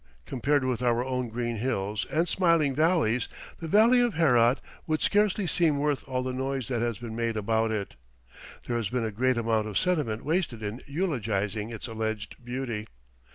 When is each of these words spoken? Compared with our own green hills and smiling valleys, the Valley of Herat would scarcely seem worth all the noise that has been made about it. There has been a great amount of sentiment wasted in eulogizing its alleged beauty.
Compared 0.25 0.63
with 0.65 0.81
our 0.81 1.05
own 1.05 1.27
green 1.29 1.57
hills 1.57 2.07
and 2.09 2.27
smiling 2.27 2.73
valleys, 2.73 3.27
the 3.59 3.67
Valley 3.67 4.01
of 4.01 4.15
Herat 4.15 4.59
would 4.87 4.99
scarcely 5.03 5.45
seem 5.45 5.77
worth 5.77 6.03
all 6.07 6.23
the 6.23 6.33
noise 6.33 6.69
that 6.69 6.81
has 6.81 6.97
been 6.97 7.15
made 7.15 7.37
about 7.37 7.69
it. 7.69 7.93
There 8.65 8.77
has 8.77 8.89
been 8.89 9.05
a 9.05 9.11
great 9.11 9.37
amount 9.37 9.67
of 9.67 9.77
sentiment 9.77 10.25
wasted 10.25 10.63
in 10.63 10.81
eulogizing 10.87 11.69
its 11.69 11.85
alleged 11.87 12.43
beauty. 12.43 12.87